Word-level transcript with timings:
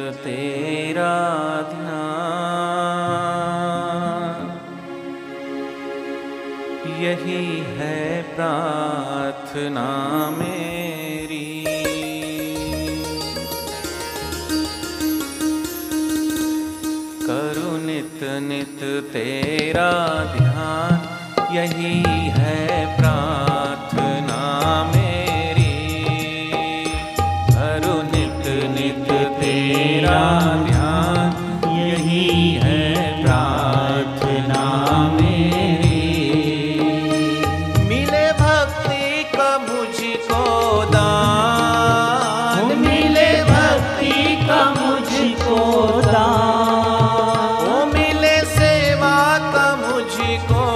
तेरा 0.00 1.14
ध्यान। 1.70 2.12
यही 7.02 7.58
है 7.58 8.22
प्रार्थना 8.22 9.86
मेरी। 10.38 11.64
करु 17.26 17.86
नित 17.86 18.20
नित 18.22 19.04
तेरा 19.12 20.24
ध्यान। 20.38 21.12
यही 21.56 22.02
है 22.30 22.96
प्राण 22.96 23.41
ficou. 50.38 50.71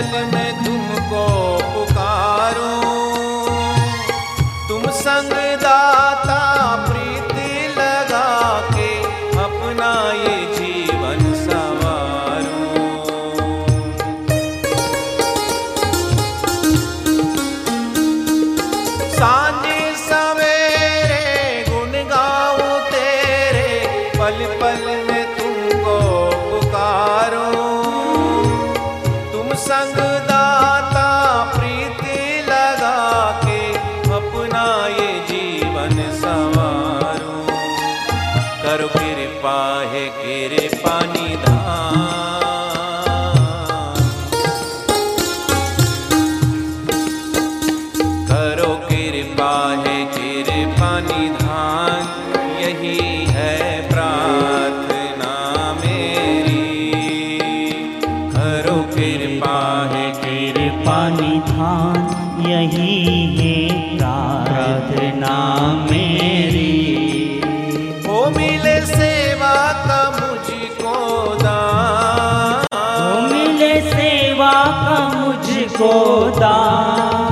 जाल 0.00 0.24
में 0.32 0.37
संग 29.58 29.96
प्रीति 31.54 32.18
लगा 32.48 32.98
के 33.44 33.60
अपना 34.16 34.64
ये 34.88 35.08
जीवन 35.30 35.96
संवारो। 36.12 37.36
करो 38.62 38.88
कृपा, 38.88 39.58
है 39.92 40.04
कृपा 40.18 40.98
निधान 41.06 42.06
करो 48.30 48.72
कृपा, 48.88 49.54
है 49.84 49.98
कृपा 50.14 50.90
निधान 51.00 52.02
यही 52.62 53.26
है 53.30 53.77
यही 62.48 62.96
है 63.36 63.56
प्रार्थना 63.98 65.34
मेरी। 65.90 66.74
ओ 68.08 68.30
मिले 68.30 68.76
सेवा 68.86 69.54
का 69.86 70.00
मुझको 70.10 70.94
दान। 71.42 72.66
ओ 72.74 73.20
मिले 73.32 73.74
सेवा 73.80 74.52
का 74.84 74.98
मुझको 75.16 75.92
दान। 76.38 77.27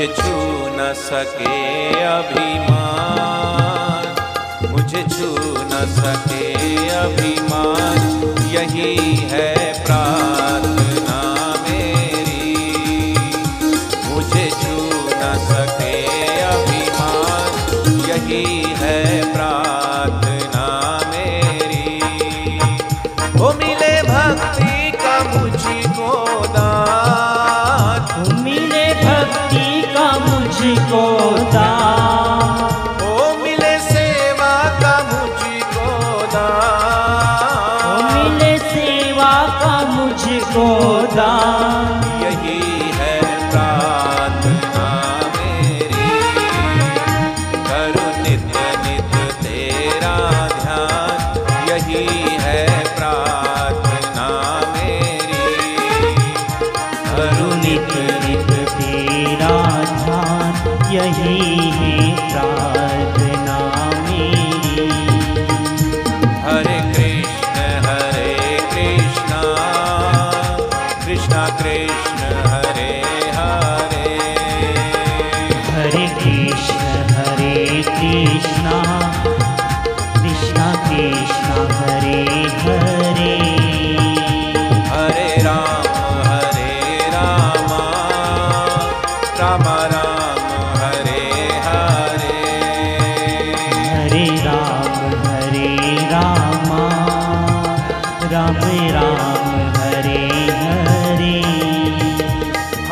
मुझे 0.00 0.12
छू 0.12 0.34
न 0.76 0.92
सके 0.96 2.04
अभिमान। 2.04 4.06
मुझे 4.70 5.02
छू 5.02 5.48
न 5.48 5.84
सके 5.88 6.88
अभिमान। 6.88 7.98
यही 8.48 9.16
है 9.16 9.84
प्रार्थना 9.84 11.20
मेरी। 11.68 13.16
मुझे 14.04 14.50
छू 14.50 14.76
न 15.12 15.36
सके 15.50 15.96
अभिमान। 16.40 17.50
यही 18.10 18.69
मुझको 39.94 40.66
दान 41.16 42.04
यही 42.22 42.69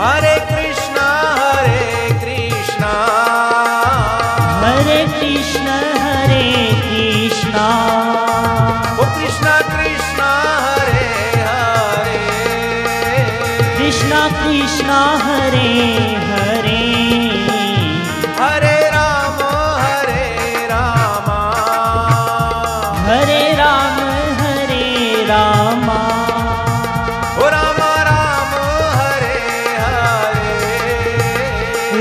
हरे 0.00 0.34
कृष्ण 0.48 0.57